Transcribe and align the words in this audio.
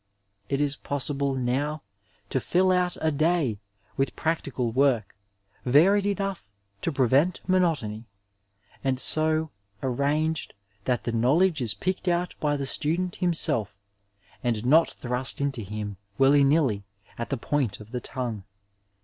It 0.49 0.59
is 0.59 0.77
possible 0.77 1.35
now 1.35 1.83
to 2.31 2.39
fill 2.39 2.71
out 2.71 2.97
a 3.01 3.11
day 3.11 3.59
with 3.97 4.15
pnM> 4.15 4.41
tical 4.41 4.73
work, 4.73 5.15
varied 5.63 6.07
enough 6.07 6.49
to 6.81 6.91
prevent 6.91 7.39
monotony, 7.47 8.05
and 8.83 8.99
so 8.99 9.51
arranged 9.83 10.55
that 10.85 11.03
the 11.03 11.11
knowledge 11.11 11.61
is 11.61 11.75
picked 11.75 12.07
out 12.07 12.33
by 12.39 12.57
the 12.57 12.65
stodent 12.65 13.17
himself, 13.17 13.79
and 14.43 14.65
not 14.65 14.89
thrust 14.89 15.39
into 15.39 15.61
him, 15.61 15.97
wHly 16.19 16.43
niUy, 16.47 16.81
at 17.19 17.29
the 17.29 17.37
point 17.37 17.79
of 17.79 17.91
the 17.91 18.01
tongue. 18.01 18.43